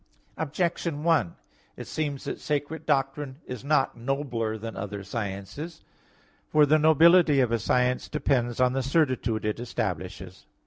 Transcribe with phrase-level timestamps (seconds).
[0.35, 1.35] Objection 1:
[1.77, 5.83] It seems that sacred doctrine is not nobler than other sciences;
[6.49, 10.47] for the nobility of a science depends on the certitude it establishes.